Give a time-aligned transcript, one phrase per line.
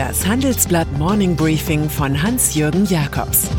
[0.00, 3.50] Das Handelsblatt Morning Briefing von Hans-Jürgen Jakobs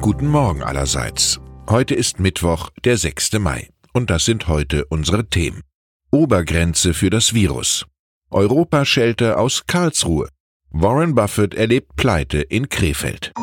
[0.00, 1.38] Guten Morgen allerseits.
[1.68, 3.34] Heute ist Mittwoch, der 6.
[3.34, 3.68] Mai.
[3.92, 5.64] Und das sind heute unsere Themen.
[6.10, 7.84] Obergrenze für das Virus.
[8.30, 10.30] Europa-Schelte aus Karlsruhe.
[10.70, 13.34] Warren Buffett erlebt Pleite in Krefeld.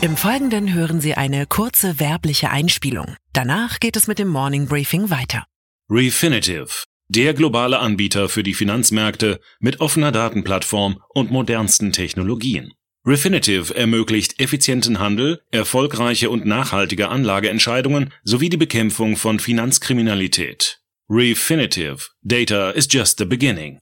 [0.00, 3.16] Im Folgenden hören Sie eine kurze werbliche Einspielung.
[3.32, 5.44] Danach geht es mit dem Morning Briefing weiter.
[5.90, 12.74] Refinitiv, der globale Anbieter für die Finanzmärkte mit offener Datenplattform und modernsten Technologien.
[13.04, 20.80] Refinitiv ermöglicht effizienten Handel, erfolgreiche und nachhaltige Anlageentscheidungen sowie die Bekämpfung von Finanzkriminalität.
[21.10, 23.80] Refinitiv, Data is just the beginning.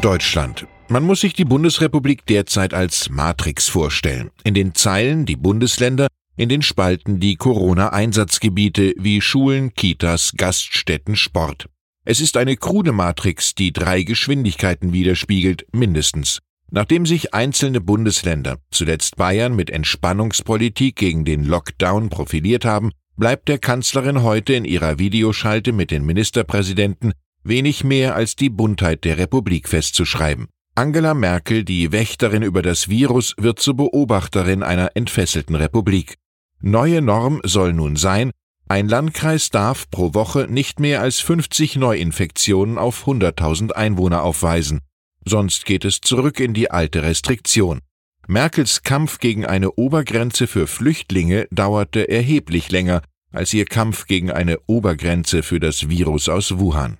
[0.00, 0.68] Deutschland.
[0.88, 4.30] Man muss sich die Bundesrepublik derzeit als Matrix vorstellen.
[4.44, 11.68] In den Zeilen die Bundesländer, in den Spalten die Corona-Einsatzgebiete wie Schulen, Kitas, Gaststätten, Sport.
[12.04, 16.40] Es ist eine krude Matrix, die drei Geschwindigkeiten widerspiegelt, mindestens.
[16.70, 23.58] Nachdem sich einzelne Bundesländer, zuletzt Bayern, mit Entspannungspolitik gegen den Lockdown profiliert haben, bleibt der
[23.58, 29.68] Kanzlerin heute in ihrer Videoschalte mit den Ministerpräsidenten wenig mehr als die Buntheit der Republik
[29.68, 30.48] festzuschreiben.
[30.76, 36.16] Angela Merkel, die Wächterin über das Virus, wird zur Beobachterin einer entfesselten Republik.
[36.60, 38.32] Neue Norm soll nun sein,
[38.66, 44.80] ein Landkreis darf pro Woche nicht mehr als 50 Neuinfektionen auf 100.000 Einwohner aufweisen.
[45.24, 47.78] Sonst geht es zurück in die alte Restriktion.
[48.26, 54.58] Merkels Kampf gegen eine Obergrenze für Flüchtlinge dauerte erheblich länger als ihr Kampf gegen eine
[54.66, 56.98] Obergrenze für das Virus aus Wuhan.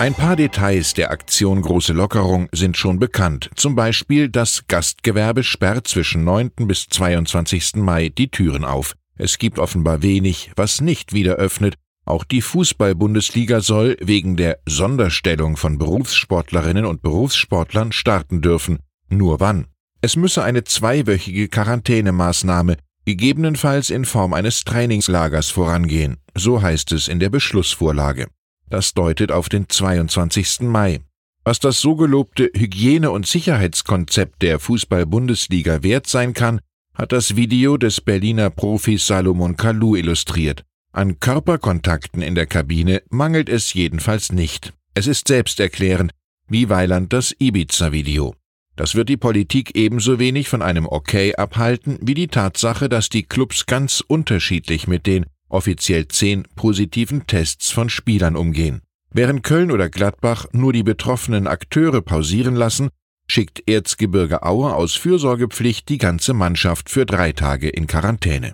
[0.00, 3.48] Ein paar Details der Aktion Große Lockerung sind schon bekannt.
[3.54, 6.50] Zum Beispiel das Gastgewerbe sperrt zwischen 9.
[6.66, 7.76] bis 22.
[7.76, 8.96] Mai die Türen auf.
[9.16, 11.76] Es gibt offenbar wenig, was nicht wieder öffnet.
[12.04, 18.80] Auch die Fußball-Bundesliga soll wegen der Sonderstellung von Berufssportlerinnen und Berufssportlern starten dürfen.
[19.08, 19.68] Nur wann?
[20.00, 26.16] Es müsse eine zweiwöchige Quarantänemaßnahme, gegebenenfalls in Form eines Trainingslagers vorangehen.
[26.34, 28.26] So heißt es in der Beschlussvorlage.
[28.68, 30.60] Das deutet auf den 22.
[30.60, 31.00] Mai.
[31.44, 36.60] Was das so gelobte Hygiene- und Sicherheitskonzept der Fußball-Bundesliga wert sein kann,
[36.94, 40.64] hat das Video des Berliner Profis Salomon Kalou illustriert.
[40.92, 44.72] An Körperkontakten in der Kabine mangelt es jedenfalls nicht.
[44.94, 46.12] Es ist selbsterklärend,
[46.48, 48.34] wie Weiland das Ibiza-Video.
[48.76, 53.22] Das wird die Politik ebenso wenig von einem Okay abhalten wie die Tatsache, dass die
[53.22, 58.82] Clubs ganz unterschiedlich mit den offiziell zehn positiven Tests von Spielern umgehen.
[59.10, 62.90] Während Köln oder Gladbach nur die betroffenen Akteure pausieren lassen,
[63.26, 68.52] schickt Erzgebirge Aue aus Fürsorgepflicht die ganze Mannschaft für drei Tage in Quarantäne.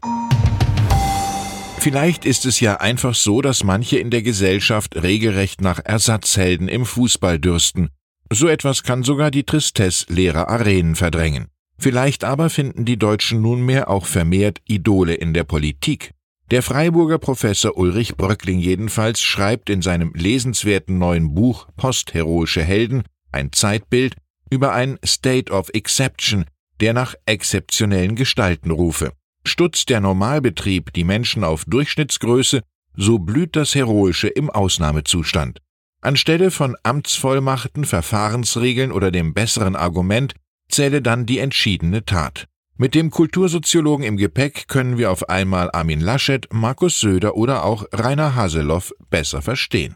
[1.79, 6.85] Vielleicht ist es ja einfach so, dass manche in der Gesellschaft regelrecht nach Ersatzhelden im
[6.85, 7.89] Fußball dürsten.
[8.31, 11.47] So etwas kann sogar die Tristesse leerer Arenen verdrängen.
[11.79, 16.13] Vielleicht aber finden die Deutschen nunmehr auch vermehrt Idole in der Politik.
[16.51, 23.53] Der Freiburger Professor Ulrich Bröckling jedenfalls schreibt in seinem lesenswerten neuen Buch Postheroische Helden ein
[23.53, 24.17] Zeitbild
[24.51, 26.47] über ein State of Exception,
[26.81, 29.13] der nach exzeptionellen Gestalten rufe.
[29.45, 32.63] Stutzt der Normalbetrieb die Menschen auf Durchschnittsgröße,
[32.97, 35.61] so blüht das Heroische im Ausnahmezustand.
[36.01, 40.35] Anstelle von Amtsvollmachten, Verfahrensregeln oder dem besseren Argument
[40.69, 42.49] zähle dann die entschiedene Tat.
[42.81, 47.85] Mit dem Kultursoziologen im Gepäck können wir auf einmal Armin Laschet, Markus Söder oder auch
[47.93, 49.95] Rainer Haseloff besser verstehen.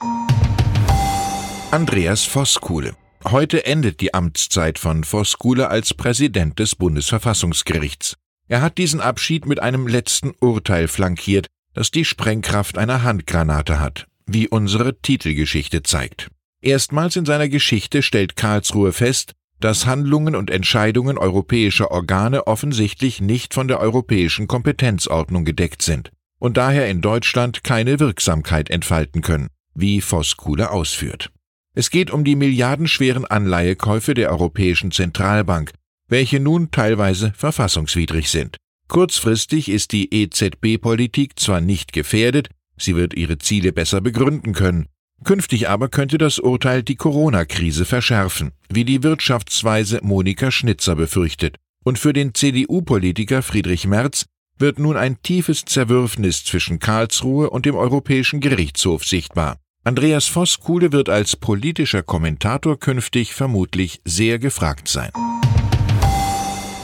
[1.71, 2.95] Andreas Voskuhle.
[3.25, 8.19] Heute endet die Amtszeit von Voskuhle als Präsident des Bundesverfassungsgerichts.
[8.49, 14.09] Er hat diesen Abschied mit einem letzten Urteil flankiert, das die Sprengkraft einer Handgranate hat,
[14.27, 16.29] wie unsere Titelgeschichte zeigt.
[16.61, 23.55] Erstmals in seiner Geschichte stellt Karlsruhe fest, dass Handlungen und Entscheidungen europäischer Organe offensichtlich nicht
[23.55, 30.01] von der europäischen Kompetenzordnung gedeckt sind und daher in Deutschland keine Wirksamkeit entfalten können, wie
[30.01, 31.31] Voskuhle ausführt.
[31.75, 35.73] Es geht um die milliardenschweren Anleihekäufe der Europäischen Zentralbank,
[36.09, 38.57] welche nun teilweise verfassungswidrig sind.
[38.89, 44.87] Kurzfristig ist die EZB-Politik zwar nicht gefährdet, sie wird ihre Ziele besser begründen können,
[45.23, 51.57] Künftig aber könnte das Urteil die Corona-Krise verschärfen, wie die Wirtschaftsweise Monika Schnitzer befürchtet.
[51.85, 54.27] Und für den CDU-Politiker Friedrich Merz
[54.59, 59.59] wird nun ein tiefes Zerwürfnis zwischen Karlsruhe und dem Europäischen Gerichtshof sichtbar.
[59.85, 65.11] Andreas Voskuhle wird als politischer Kommentator künftig vermutlich sehr gefragt sein.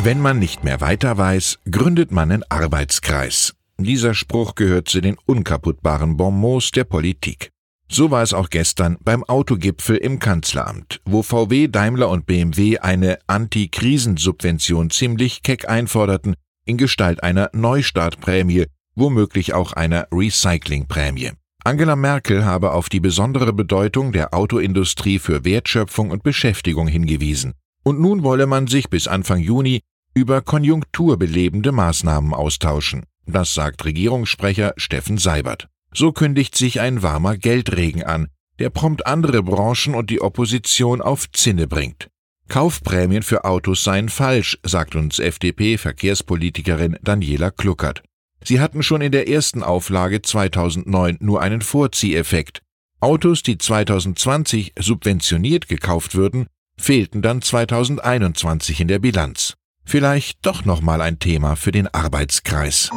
[0.03, 3.55] Wenn man nicht mehr weiter weiß, gründet man einen Arbeitskreis.
[3.79, 7.51] Dieser Spruch gehört zu den unkaputtbaren Bonmots der Politik.
[7.93, 13.19] So war es auch gestern beim Autogipfel im Kanzleramt, wo VW, Daimler und BMW eine
[13.27, 21.33] Anti-Krisensubvention ziemlich keck einforderten, in Gestalt einer Neustartprämie, womöglich auch einer Recyclingprämie.
[21.65, 27.55] Angela Merkel habe auf die besondere Bedeutung der Autoindustrie für Wertschöpfung und Beschäftigung hingewiesen.
[27.83, 29.81] Und nun wolle man sich bis Anfang Juni
[30.15, 33.03] über konjunkturbelebende Maßnahmen austauschen.
[33.27, 35.70] Das sagt Regierungssprecher Steffen Seibert.
[35.93, 38.29] So kündigt sich ein warmer Geldregen an,
[38.59, 42.09] der prompt andere Branchen und die Opposition auf Zinne bringt.
[42.49, 48.03] Kaufprämien für Autos seien falsch, sagt uns FDP-Verkehrspolitikerin Daniela Kluckert.
[48.43, 52.63] Sie hatten schon in der ersten Auflage 2009 nur einen Vorzieheffekt.
[53.01, 56.47] Autos, die 2020 subventioniert gekauft würden,
[56.77, 59.55] fehlten dann 2021 in der Bilanz.
[59.85, 62.91] Vielleicht doch nochmal ein Thema für den Arbeitskreis.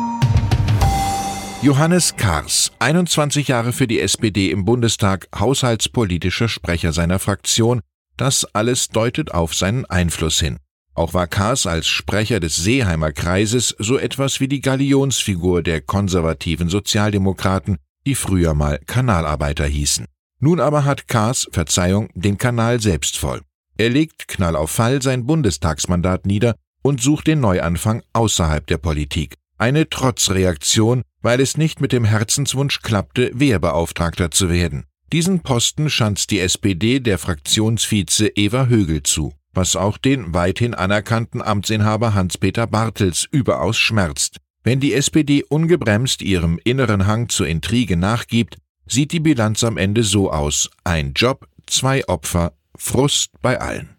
[1.63, 7.79] Johannes Kars, 21 Jahre für die SPD im Bundestag, haushaltspolitischer Sprecher seiner Fraktion,
[8.17, 10.57] das alles deutet auf seinen Einfluss hin.
[10.93, 16.67] Auch war Kars als Sprecher des Seeheimer Kreises so etwas wie die Galionsfigur der konservativen
[16.67, 20.07] Sozialdemokraten, die früher mal Kanalarbeiter hießen.
[20.41, 23.39] Nun aber hat Kars, Verzeihung, den Kanal selbst voll.
[23.77, 29.37] Er legt knall auf Fall sein Bundestagsmandat nieder und sucht den Neuanfang außerhalb der Politik.
[29.63, 34.83] Eine Trotzreaktion, weil es nicht mit dem Herzenswunsch klappte, Wehrbeauftragter zu werden.
[35.13, 41.41] Diesen Posten schanzt die SPD der Fraktionsvize Eva Högel zu, was auch den weithin anerkannten
[41.41, 44.35] Amtsinhaber Hans-Peter Bartels überaus schmerzt.
[44.65, 50.03] Wenn die SPD ungebremst ihrem inneren Hang zur Intrige nachgibt, sieht die Bilanz am Ende
[50.03, 50.71] so aus.
[50.83, 53.95] Ein Job, zwei Opfer, Frust bei allen.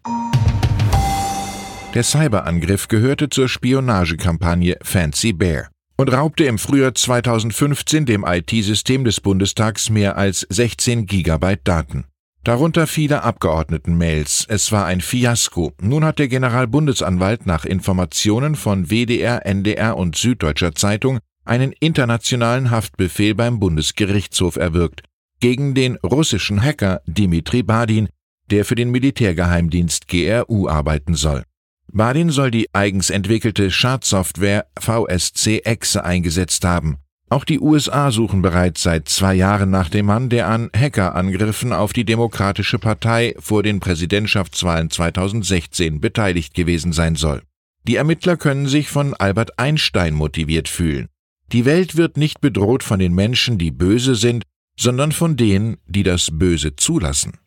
[1.95, 9.21] Der Cyberangriff gehörte zur Spionagekampagne Fancy Bear und raubte im Frühjahr 2015 dem IT-System des
[9.21, 12.03] Bundestags mehr als 16 Gigabyte Daten.
[12.43, 14.45] Darunter viele Abgeordneten-Mails.
[14.49, 15.71] Es war ein Fiasko.
[15.79, 23.35] Nun hat der Generalbundesanwalt nach Informationen von WDR, NDR und Süddeutscher Zeitung einen internationalen Haftbefehl
[23.35, 25.03] beim Bundesgerichtshof erwirkt
[25.39, 28.09] gegen den russischen Hacker Dimitri Badin,
[28.51, 31.43] der für den Militärgeheimdienst GRU arbeiten soll.
[31.91, 36.97] Badin soll die eigens entwickelte Schadsoftware VSC Exe eingesetzt haben.
[37.29, 41.91] Auch die USA suchen bereits seit zwei Jahren nach dem Mann, der an Hackerangriffen auf
[41.91, 47.41] die Demokratische Partei vor den Präsidentschaftswahlen 2016 beteiligt gewesen sein soll.
[47.87, 51.07] Die Ermittler können sich von Albert Einstein motiviert fühlen.
[51.51, 54.43] Die Welt wird nicht bedroht von den Menschen, die böse sind,
[54.77, 57.39] sondern von denen, die das Böse zulassen.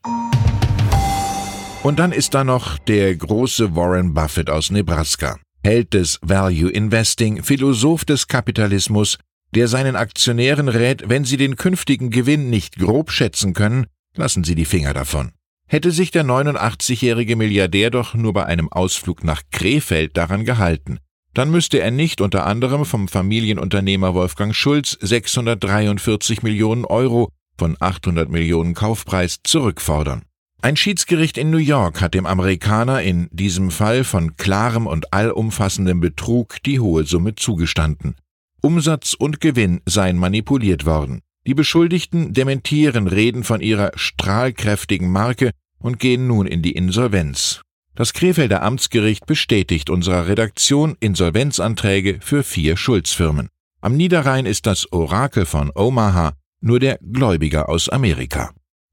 [1.83, 7.43] Und dann ist da noch der große Warren Buffett aus Nebraska, Held des Value Investing,
[7.43, 9.17] Philosoph des Kapitalismus,
[9.55, 13.87] der seinen Aktionären rät, wenn sie den künftigen Gewinn nicht grob schätzen können,
[14.17, 15.31] lassen sie die Finger davon.
[15.67, 20.99] Hätte sich der 89-jährige Milliardär doch nur bei einem Ausflug nach Krefeld daran gehalten,
[21.33, 28.29] dann müsste er nicht unter anderem vom Familienunternehmer Wolfgang Schulz 643 Millionen Euro von 800
[28.29, 30.23] Millionen Kaufpreis zurückfordern.
[30.61, 36.01] Ein Schiedsgericht in New York hat dem Amerikaner in diesem Fall von klarem und allumfassendem
[36.01, 38.17] Betrug die hohe Summe zugestanden.
[38.61, 41.21] Umsatz und Gewinn seien manipuliert worden.
[41.47, 47.63] Die Beschuldigten dementieren Reden von ihrer strahlkräftigen Marke und gehen nun in die Insolvenz.
[47.95, 53.49] Das Krefelder Amtsgericht bestätigt unserer Redaktion Insolvenzanträge für vier Schulzfirmen.
[53.81, 58.51] Am Niederrhein ist das Orakel von Omaha nur der Gläubiger aus Amerika.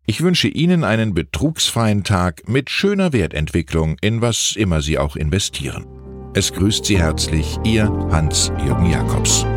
[0.08, 5.88] Ich wünsche Ihnen einen betrugsfreien Tag mit schöner Wertentwicklung in was immer Sie auch investieren.
[6.36, 9.48] Es grüßt Sie herzlich Ihr Hans-Jürgen Jakobs.